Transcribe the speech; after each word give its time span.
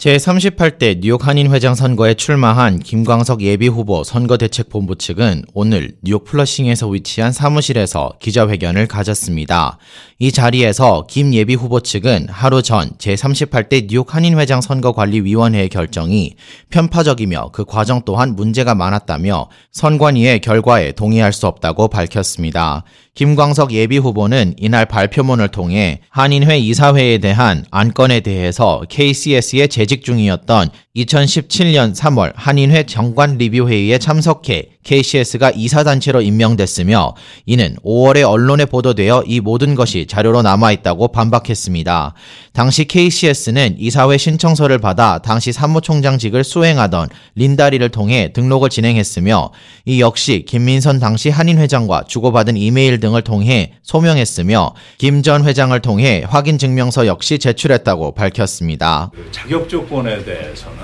제38대 0.00 1.00
뉴욕 1.00 1.26
한인회장 1.26 1.74
선거에 1.74 2.14
출마한 2.14 2.78
김광석 2.78 3.42
예비후보 3.42 4.02
선거대책본부 4.02 4.96
측은 4.96 5.44
오늘 5.52 5.92
뉴욕 6.02 6.24
플러싱에서 6.24 6.88
위치한 6.88 7.32
사무실에서 7.32 8.14
기자회견을 8.18 8.86
가졌습니다. 8.86 9.76
이 10.18 10.32
자리에서 10.32 11.04
김 11.06 11.34
예비후보 11.34 11.80
측은 11.80 12.28
하루 12.30 12.62
전 12.62 12.92
제38대 12.96 13.88
뉴욕 13.88 14.14
한인회장 14.14 14.62
선거관리위원회의 14.62 15.68
결정이 15.68 16.34
편파적이며 16.70 17.50
그 17.52 17.66
과정 17.66 18.00
또한 18.06 18.34
문제가 18.34 18.74
많았다며 18.74 19.50
선관위의 19.72 20.40
결과에 20.40 20.92
동의할 20.92 21.34
수 21.34 21.46
없다고 21.46 21.88
밝혔습니다. 21.88 22.84
김광석 23.14 23.72
예비후보는 23.72 24.54
이날 24.56 24.86
발표문을 24.86 25.48
통해 25.48 26.00
한인회 26.08 26.58
이사회에 26.58 27.18
대한 27.18 27.66
안건에 27.70 28.20
대해서 28.20 28.82
KCS의 28.88 29.68
재직 29.90 30.04
중이었던 30.04 30.70
2017년 30.96 31.94
3월 31.94 32.32
한인회 32.34 32.82
정관 32.82 33.38
리뷰 33.38 33.68
회의에 33.68 33.98
참석해 33.98 34.70
KCS가 34.82 35.52
이사단체로 35.54 36.20
임명됐으며 36.22 37.14
이는 37.46 37.76
5월에 37.84 38.28
언론에 38.28 38.64
보도되어 38.64 39.24
이 39.26 39.38
모든 39.38 39.74
것이 39.74 40.06
자료로 40.06 40.42
남아있다고 40.42 41.08
반박했습니다. 41.08 42.14
당시 42.54 42.86
KCS는 42.86 43.76
이사회 43.78 44.16
신청서를 44.16 44.78
받아 44.78 45.18
당시 45.18 45.52
사무총장직을 45.52 46.42
수행하던 46.42 47.08
린다리를 47.36 47.86
통해 47.90 48.32
등록을 48.32 48.70
진행했으며 48.70 49.52
이 49.84 50.00
역시 50.00 50.44
김민선 50.48 50.98
당시 50.98 51.28
한인회장과 51.28 52.04
주고받은 52.08 52.56
이메일 52.56 52.98
등을 52.98 53.22
통해 53.22 53.74
소명했으며 53.82 54.74
김 54.98 55.20
전 55.22 55.44
회장을 55.44 55.78
통해 55.80 56.24
확인 56.26 56.56
증명서 56.56 57.06
역시 57.06 57.38
제출했다고 57.38 58.14
밝혔습니다. 58.14 59.10
그 59.14 59.28
자격 59.30 59.68
조건에 59.68 60.24
대해서는 60.24 60.79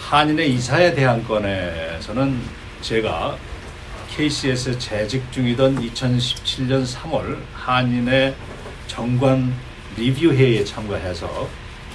한인의 0.00 0.52
이사에 0.54 0.94
대한 0.94 1.24
건에서는 1.24 2.40
제가 2.82 3.36
KCS 4.10 4.78
재직 4.78 5.32
중이던 5.32 5.80
2017년 5.80 6.86
3월 6.86 7.38
한인의 7.52 8.34
정관 8.86 9.52
리뷰 9.96 10.32
회의에 10.32 10.62
참가해서 10.64 11.48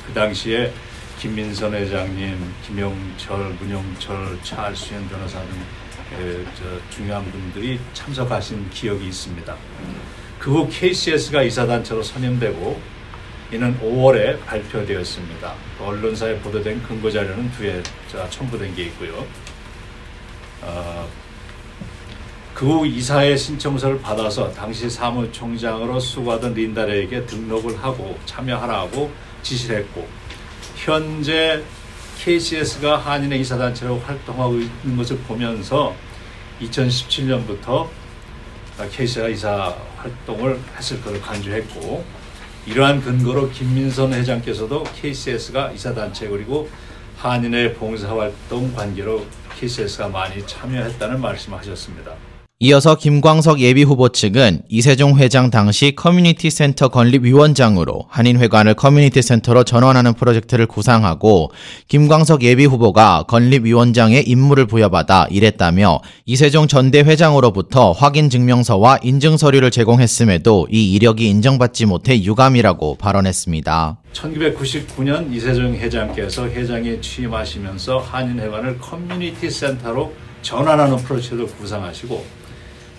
그 0.05 0.13
당시에 0.13 0.73
김민선 1.19 1.73
회장님, 1.73 2.53
김영철, 2.65 3.55
문영철, 3.59 4.39
차수현 4.43 5.07
변호사 5.09 5.39
등 5.41 6.45
중요한 6.89 7.23
분들이 7.31 7.79
참석하신 7.93 8.69
기억이 8.71 9.07
있습니다. 9.07 9.55
그 10.39 10.51
후 10.51 10.67
KCS가 10.69 11.43
이사단체로 11.43 12.01
선임되고 12.01 12.81
이는 13.51 13.75
5월에 13.79 14.45
발표되었습니다. 14.45 15.53
언론사에 15.79 16.37
보도된 16.39 16.83
근거 16.83 17.09
자료는 17.09 17.51
뒤에 17.51 17.81
첨부된 18.29 18.75
게 18.75 18.83
있고요. 18.83 19.25
어, 20.61 21.09
그후 22.53 22.85
이사의 22.85 23.37
신청서를 23.37 24.01
받아서 24.01 24.51
당시 24.51 24.89
사무총장으로 24.89 25.99
수고하던 25.99 26.53
린다레에게 26.53 27.25
등록을 27.25 27.81
하고 27.81 28.19
참여하라고 28.25 29.09
지시를 29.41 29.77
했고 29.77 30.07
현재 30.75 31.63
KCS가 32.19 32.97
한인의 32.97 33.39
이사단체로 33.41 33.97
활동하고 33.99 34.55
있는 34.55 34.97
것을 34.97 35.17
보면서 35.19 35.95
2017년부터 36.61 37.87
KCS가 38.91 39.29
이사 39.29 39.75
활동을 39.97 40.59
했을 40.77 41.01
것을 41.01 41.19
간주했고 41.21 42.03
이러한 42.65 43.01
근거로 43.01 43.49
김민선 43.49 44.13
회장께서도 44.13 44.83
KCS가 45.01 45.71
이사단체 45.71 46.27
그리고 46.27 46.69
한인의 47.17 47.73
봉사활동 47.75 48.73
관계로 48.73 49.25
KCS가 49.57 50.07
많이 50.07 50.45
참여했다는 50.45 51.19
말씀하셨습니다. 51.19 52.28
이어서 52.61 52.95
김광석 52.95 53.61
예비후보 53.61 54.09
측은 54.09 54.63
이세종 54.67 55.17
회장 55.17 55.49
당시 55.49 55.93
커뮤니티 55.95 56.49
센터 56.49 56.89
건립위원장으로 56.89 58.07
한인회관을 58.09 58.73
커뮤니티 58.73 59.21
센터로 59.21 59.63
전환하는 59.63 60.13
프로젝트를 60.13 60.65
구상하고 60.65 61.51
김광석 61.87 62.43
예비후보가 62.43 63.23
건립위원장의 63.29 64.27
임무를 64.27 64.65
부여받아 64.65 65.27
일했다며 65.31 66.01
이세종 66.25 66.67
전대 66.67 66.99
회장으로부터 66.99 67.93
확인 67.93 68.29
증명서와 68.29 68.99
인증 69.03 69.37
서류를 69.37 69.71
제공했음에도 69.71 70.67
이 70.69 70.93
이력이 70.95 71.29
인정받지 71.29 71.85
못해 71.85 72.21
유감이라고 72.21 72.95
발언했습니다. 72.95 73.99
1999년 74.11 75.33
이세종 75.33 75.75
회장께서 75.75 76.49
회장에 76.49 76.99
취임하시면서 76.99 77.99
한인회관을 77.99 78.79
커뮤니티 78.79 79.49
센터로 79.49 80.11
전환하는 80.41 80.97
프로젝트를 80.97 81.47
구상하시고 81.47 82.39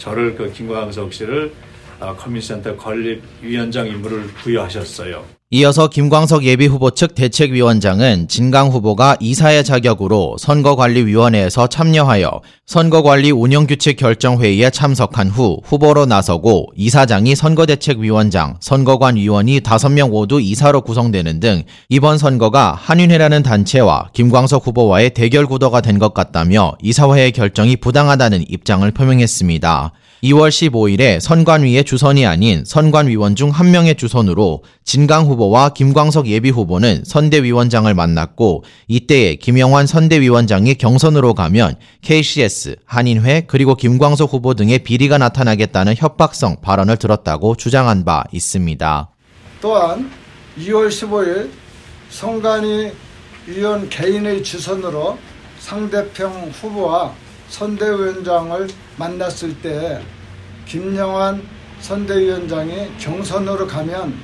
저를 0.00 0.34
그 0.34 0.50
김광석 0.50 1.12
씨를 1.12 1.52
어, 2.00 2.16
커뮤니센터 2.16 2.74
건립 2.76 3.22
위원장 3.42 3.86
임무를 3.86 4.26
부여하셨어요. 4.42 5.39
이어서 5.52 5.88
김광석 5.88 6.44
예비후보 6.44 6.92
측 6.92 7.16
대책위원장은 7.16 8.28
진강 8.28 8.68
후보가 8.68 9.16
이사의 9.18 9.64
자격으로 9.64 10.36
선거관리위원회에서 10.38 11.66
참여하여 11.66 12.40
선거관리 12.66 13.32
운영규칙 13.32 13.96
결정회의에 13.96 14.70
참석한 14.70 15.26
후 15.28 15.58
후보로 15.64 16.06
나서고 16.06 16.66
이사장이 16.76 17.34
선거대책위원장, 17.34 18.58
선거관 18.60 19.16
위원이 19.16 19.58
5명 19.58 20.10
모두 20.10 20.40
이사로 20.40 20.82
구성되는 20.82 21.40
등 21.40 21.64
이번 21.88 22.16
선거가 22.16 22.78
한윤회라는 22.78 23.42
단체와 23.42 24.10
김광석 24.12 24.68
후보와의 24.68 25.14
대결 25.14 25.46
구도가 25.46 25.80
된 25.80 25.98
것 25.98 26.14
같다며 26.14 26.74
이사회의 26.80 27.32
결정이 27.32 27.74
부당하다는 27.74 28.44
입장을 28.48 28.88
표명했습니다. 28.92 29.90
2월 30.22 30.50
15일에 30.50 31.18
선관위의 31.20 31.84
주선이 31.84 32.26
아닌 32.26 32.64
선관위원 32.66 33.36
중 33.36 33.50
한 33.50 33.70
명의 33.70 33.94
주선으로 33.94 34.62
진강 34.84 35.26
후보와 35.26 35.70
김광석 35.70 36.26
예비 36.28 36.50
후보는 36.50 37.02
선대위원장을 37.04 37.92
만났고 37.92 38.64
이때에 38.86 39.36
김영환 39.36 39.86
선대위원장이 39.86 40.74
경선으로 40.74 41.34
가면 41.34 41.76
KCS, 42.02 42.76
한인회 42.84 43.44
그리고 43.46 43.74
김광석 43.74 44.32
후보 44.32 44.54
등의 44.54 44.80
비리가 44.80 45.18
나타나겠다는 45.18 45.94
협박성 45.96 46.60
발언을 46.60 46.96
들었다고 46.96 47.56
주장한 47.56 48.04
바 48.04 48.24
있습니다. 48.32 49.10
또한 49.60 50.10
2월 50.58 50.88
15일 50.88 51.50
선관위 52.10 52.92
위원 53.46 53.88
개인의 53.88 54.42
주선으로 54.44 55.18
상대평 55.58 56.50
후보와 56.52 57.12
선대위원장을 57.50 58.68
만났을 58.96 59.60
때 59.60 60.02
김영환 60.66 61.42
선대위원장이 61.80 62.96
경선으로 62.98 63.66
가면 63.66 64.14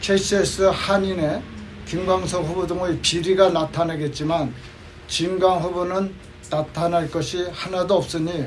KCS 0.00 0.70
한인의 0.72 1.42
김광석 1.86 2.44
후보 2.44 2.66
등의 2.66 2.98
비리가 3.00 3.50
나타나겠지만 3.50 4.54
진강 5.06 5.62
후보는 5.62 6.14
나타날 6.50 7.10
것이 7.10 7.46
하나도 7.52 7.96
없으니 7.96 8.46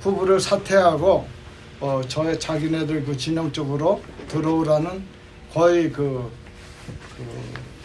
후보를 0.00 0.40
사퇴하고 0.40 1.26
어, 1.80 2.00
저의 2.08 2.38
자기네들 2.40 3.04
그 3.04 3.16
진영 3.16 3.52
쪽으로 3.52 4.02
들어오라는 4.28 5.04
거의 5.52 5.92
그, 5.92 6.30
그 7.16 7.24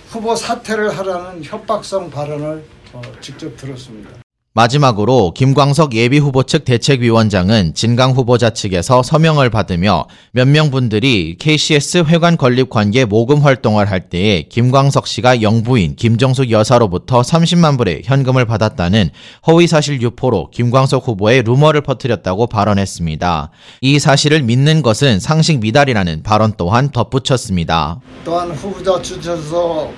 후보 0.09 0.35
사퇴를 0.35 0.97
하라는 0.97 1.43
협박성 1.43 2.09
발언을 2.09 2.63
어, 2.93 3.01
직접 3.19 3.55
들었습니다. 3.57 4.23
마지막으로 4.55 5.33
김광석 5.35 5.95
예비후보 5.95 6.43
측 6.43 6.63
대책위원장은 6.63 7.73
진강 7.73 8.11
후보자 8.11 8.51
측에서 8.51 9.01
서명을 9.01 9.49
받으며 9.49 10.05
몇 10.31 10.47
명 10.47 10.69
분들이 10.69 11.35
KCS 11.39 12.03
회관 12.07 12.37
건립 12.37 12.69
관계 12.69 13.05
모금 13.05 13.39
활동을 13.41 13.89
할 13.89 14.09
때에 14.09 14.43
김광석 14.43 15.07
씨가 15.07 15.41
영부인 15.41 15.95
김정숙 15.95 16.51
여사로부터 16.51 17.21
30만 17.21 17.79
불의 17.79 18.03
현금을 18.05 18.45
받았다는 18.45 19.09
허위사실 19.47 19.99
유포로 20.03 20.51
김광석 20.51 21.07
후보의 21.07 21.41
루머를 21.41 21.81
퍼뜨렸다고 21.81 22.45
발언했습니다. 22.45 23.49
이 23.81 23.97
사실을 23.97 24.43
믿는 24.43 24.83
것은 24.83 25.19
상식 25.19 25.59
미달이라는 25.61 26.21
발언 26.21 26.53
또한 26.57 26.91
덧붙였습니다. 26.91 27.99
또한 28.23 28.51
후보자 28.51 29.01
추천서 29.01 29.89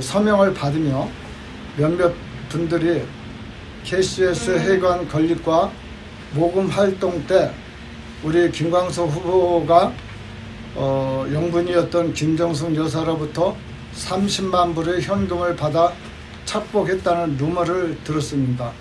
서명을 0.00 0.52
받으며 0.52 1.08
몇몇 1.76 2.12
분들이 2.48 3.02
KCS 3.84 4.58
해관 4.58 5.08
건립과 5.08 5.70
모금 6.32 6.68
활동 6.68 7.24
때 7.26 7.50
우리 8.22 8.50
김광석 8.50 9.10
후보가 9.10 9.92
어, 10.74 11.26
영분이었던 11.30 12.14
김정숙 12.14 12.74
여사로부터 12.74 13.56
30만 13.94 14.74
불의 14.74 15.02
현금을 15.02 15.56
받아 15.56 15.92
착복했다는 16.44 17.36
루머를 17.36 17.98
들었습니다. 18.04 18.72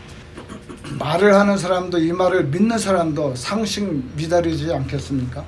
말을 0.99 1.33
하는 1.33 1.57
사람도 1.57 1.99
이 1.99 2.11
말을 2.11 2.45
믿는 2.45 2.77
사람도 2.77 3.35
상식 3.35 3.83
미달이지 4.15 4.71
않겠습니까? 4.73 5.43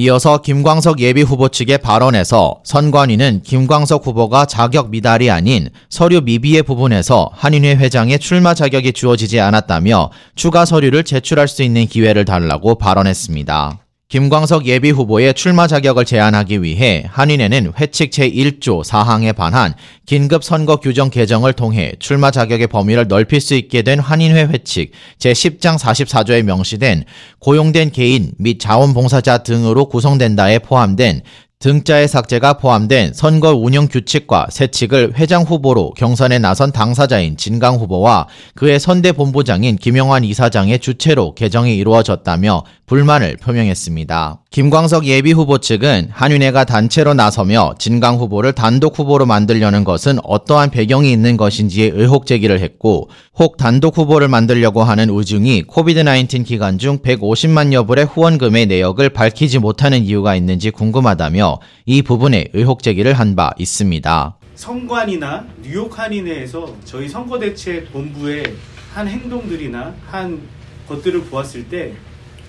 이어서 0.00 0.38
김광석 0.38 1.00
예비후보 1.00 1.48
측의 1.48 1.78
발언에서 1.78 2.60
선관위는 2.62 3.42
김광석 3.42 4.06
후보가 4.06 4.46
자격 4.46 4.90
미달이 4.90 5.28
아닌 5.28 5.70
서류 5.90 6.20
미비의 6.20 6.62
부분에서 6.62 7.30
한인회 7.32 7.74
회장의 7.74 8.20
출마 8.20 8.54
자격이 8.54 8.92
주어지지 8.92 9.40
않았다며 9.40 10.10
추가 10.36 10.64
서류를 10.64 11.02
제출할 11.02 11.48
수 11.48 11.64
있는 11.64 11.86
기회를 11.86 12.24
달라고 12.24 12.76
발언했습니다. 12.76 13.87
김광석 14.10 14.64
예비 14.64 14.90
후보의 14.90 15.34
출마 15.34 15.66
자격을 15.66 16.06
제한하기 16.06 16.62
위해 16.62 17.04
한인회는 17.10 17.74
회칙 17.78 18.10
제1조 18.10 18.82
4항에 18.82 19.36
반한 19.36 19.74
긴급 20.06 20.42
선거 20.42 20.76
규정 20.76 21.10
개정을 21.10 21.52
통해 21.52 21.92
출마 21.98 22.30
자격의 22.30 22.68
범위를 22.68 23.06
넓힐 23.06 23.38
수 23.42 23.54
있게 23.54 23.82
된 23.82 23.98
한인회 23.98 24.44
회칙 24.44 24.92
제10장 25.18 25.78
44조에 25.78 26.42
명시된 26.42 27.04
고용된 27.38 27.90
개인 27.90 28.32
및 28.38 28.58
자원봉사자 28.60 29.42
등으로 29.42 29.90
구성된다에 29.90 30.60
포함된 30.60 31.20
등자의 31.60 32.06
삭제가 32.06 32.52
포함된 32.52 33.14
선거 33.14 33.52
운영 33.52 33.88
규칙과 33.88 34.46
세칙을 34.48 35.14
회장 35.16 35.42
후보로 35.42 35.90
경선에 35.96 36.38
나선 36.38 36.70
당사자인 36.70 37.36
진강 37.36 37.78
후보와 37.78 38.28
그의 38.54 38.78
선대 38.78 39.10
본부장인 39.10 39.74
김영환 39.74 40.22
이사장의 40.22 40.78
주체로 40.78 41.34
개정이 41.34 41.76
이루어졌다며 41.76 42.62
불만을 42.86 43.38
표명했습니다. 43.38 44.40
김광석 44.50 45.04
예비 45.06 45.32
후보 45.32 45.58
측은 45.58 46.08
한윤회가 46.10 46.64
단체로 46.64 47.12
나서며 47.12 47.74
진강 47.78 48.16
후보를 48.16 48.52
단독 48.52 48.98
후보로 48.98 49.26
만들려는 49.26 49.84
것은 49.84 50.18
어떠한 50.22 50.70
배경이 50.70 51.12
있는 51.12 51.36
것인지에 51.36 51.90
의혹 51.92 52.24
제기를 52.24 52.60
했고 52.60 53.10
혹 53.38 53.56
단독 53.56 53.98
후보를 53.98 54.28
만들려고 54.28 54.84
하는 54.84 55.10
우중이 55.10 55.64
코비드-19 55.64 56.46
기간 56.46 56.78
중 56.78 57.00
150만 57.00 57.72
여 57.72 57.84
불의 57.84 58.06
후원금의 58.06 58.66
내역을 58.66 59.10
밝히지 59.10 59.58
못하는 59.58 60.02
이유가 60.04 60.34
있는지 60.34 60.70
궁금하다며 60.70 61.47
이 61.86 62.02
부분에 62.02 62.48
의혹 62.54 62.82
제기를 62.82 63.12
한 63.14 63.34
바 63.36 63.50
있습니다. 63.58 64.36
선관이나 64.54 65.46
뉴욕 65.62 65.96
한인회에서 65.98 66.74
저희 66.84 67.08
선거대책 67.08 67.92
본부의 67.92 68.54
한 68.94 69.06
행동들이나 69.08 69.94
한 70.10 70.40
것들을 70.88 71.24
보았을 71.24 71.68
때 71.68 71.94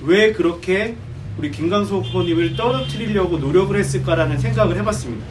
왜 0.01 0.31
그렇게 0.31 0.95
우리 1.37 1.51
김광석 1.51 2.05
후보님을 2.05 2.55
떨어뜨리려고 2.55 3.37
노력을 3.37 3.77
했을까라는 3.77 4.37
생각을 4.39 4.77
해봤습니다. 4.77 5.25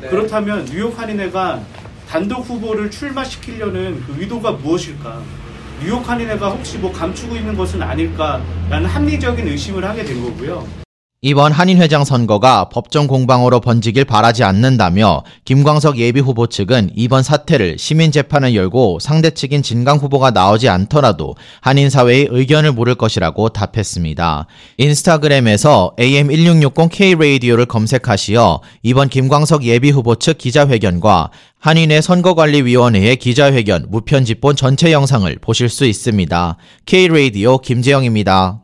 네. 0.00 0.08
그렇다면 0.08 0.64
뉴욕 0.66 0.96
한인회가 0.96 1.60
단독 2.08 2.40
후보를 2.48 2.90
출마시키려는 2.90 4.02
그 4.06 4.16
의도가 4.20 4.52
무엇일까? 4.52 5.22
뉴욕 5.82 6.08
한인회가 6.08 6.50
혹시 6.50 6.78
뭐 6.78 6.92
감추고 6.92 7.34
있는 7.34 7.56
것은 7.56 7.82
아닐까라는 7.82 8.86
합리적인 8.86 9.48
의심을 9.48 9.84
하게 9.84 10.04
된 10.04 10.22
거고요. 10.22 10.81
이번 11.24 11.52
한인회장 11.52 12.04
선거가 12.04 12.68
법정 12.68 13.06
공방으로 13.06 13.60
번지길 13.60 14.06
바라지 14.06 14.42
않는다며 14.42 15.22
김광석 15.44 15.98
예비 15.98 16.18
후보 16.18 16.48
측은 16.48 16.90
이번 16.96 17.22
사태를 17.22 17.78
시민 17.78 18.10
재판을 18.10 18.56
열고 18.56 18.98
상대 19.00 19.30
측인 19.30 19.62
진강 19.62 19.98
후보가 19.98 20.32
나오지 20.32 20.68
않더라도 20.68 21.36
한인 21.60 21.90
사회의 21.90 22.26
의견을 22.28 22.72
물을 22.72 22.96
것이라고 22.96 23.50
답했습니다. 23.50 24.46
인스타그램에서 24.78 25.94
AM1660K 25.96 27.16
라디오를 27.16 27.66
검색하시어 27.66 28.60
이번 28.82 29.08
김광석 29.08 29.62
예비 29.62 29.92
후보 29.92 30.16
측 30.16 30.38
기자회견과 30.38 31.30
한인회 31.60 32.00
선거관리위원회의 32.00 33.14
기자회견 33.14 33.86
무편집본 33.90 34.56
전체 34.56 34.90
영상을 34.90 35.32
보실 35.40 35.68
수 35.68 35.84
있습니다. 35.84 36.56
K 36.84 37.06
라디오 37.06 37.58
김재영입니다. 37.58 38.58